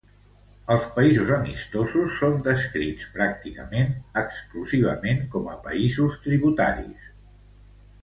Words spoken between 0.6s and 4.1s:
Els països amistosos són descrits pràcticament